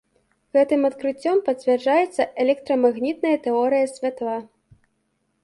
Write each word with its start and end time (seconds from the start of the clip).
Гэтым 0.55 0.87
адкрыццём 0.89 1.37
пацвярджаецца 1.49 2.27
электрамагнітная 2.45 3.35
тэорыя 3.45 3.85
святла. 3.95 4.37